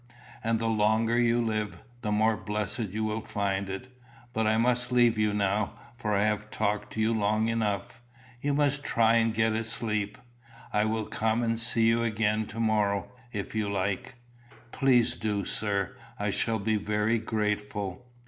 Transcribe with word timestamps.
And 0.43 0.57
the 0.57 0.65
longer 0.65 1.15
you 1.19 1.39
live, 1.39 1.77
the 2.01 2.11
more 2.11 2.35
blessed 2.35 2.89
you 2.89 3.03
will 3.03 3.21
find 3.21 3.69
it. 3.69 3.95
But 4.33 4.47
I 4.47 4.57
must 4.57 4.91
leave 4.91 5.15
you 5.15 5.31
now, 5.31 5.73
for 5.95 6.15
I 6.15 6.23
have 6.23 6.49
talked 6.49 6.93
to 6.93 6.99
you 6.99 7.13
long 7.13 7.49
enough. 7.49 8.01
You 8.41 8.55
must 8.55 8.83
try 8.83 9.17
and 9.17 9.31
get 9.31 9.53
a 9.53 9.63
sleep. 9.63 10.17
I 10.73 10.85
will 10.85 11.05
come 11.05 11.43
and 11.43 11.59
see 11.59 11.85
you 11.87 12.01
again 12.01 12.47
to 12.47 12.59
morrow, 12.59 13.11
if 13.31 13.53
you 13.53 13.69
like." 13.69 14.15
"Please 14.71 15.15
do, 15.15 15.45
sir; 15.45 15.95
I 16.17 16.31
shall 16.31 16.57
be 16.57 16.77
very 16.77 17.19
grateful." 17.19 18.07